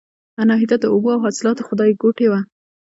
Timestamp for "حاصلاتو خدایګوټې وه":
1.25-2.39